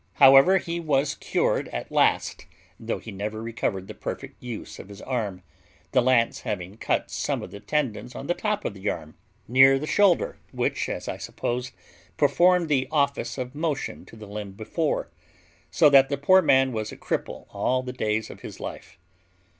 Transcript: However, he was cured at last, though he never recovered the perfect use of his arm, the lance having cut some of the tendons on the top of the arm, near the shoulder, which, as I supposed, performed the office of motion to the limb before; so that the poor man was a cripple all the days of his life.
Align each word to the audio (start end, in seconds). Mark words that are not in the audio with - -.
However, 0.13 0.57
he 0.57 0.79
was 0.79 1.13
cured 1.13 1.67
at 1.67 1.91
last, 1.91 2.47
though 2.79 2.97
he 2.97 3.11
never 3.11 3.39
recovered 3.39 3.87
the 3.87 3.93
perfect 3.93 4.41
use 4.41 4.79
of 4.79 4.89
his 4.89 4.99
arm, 5.03 5.43
the 5.91 6.01
lance 6.01 6.39
having 6.41 6.75
cut 6.77 7.11
some 7.11 7.43
of 7.43 7.51
the 7.51 7.59
tendons 7.59 8.15
on 8.15 8.25
the 8.25 8.33
top 8.33 8.65
of 8.65 8.73
the 8.73 8.89
arm, 8.89 9.13
near 9.47 9.77
the 9.77 9.85
shoulder, 9.85 10.39
which, 10.51 10.89
as 10.89 11.07
I 11.07 11.17
supposed, 11.17 11.73
performed 12.17 12.67
the 12.67 12.87
office 12.89 13.37
of 13.37 13.53
motion 13.53 14.03
to 14.05 14.15
the 14.15 14.25
limb 14.25 14.53
before; 14.53 15.11
so 15.69 15.87
that 15.91 16.09
the 16.09 16.17
poor 16.17 16.41
man 16.41 16.71
was 16.73 16.91
a 16.91 16.97
cripple 16.97 17.45
all 17.51 17.83
the 17.83 17.93
days 17.93 18.31
of 18.31 18.41
his 18.41 18.59
life. 18.59 18.97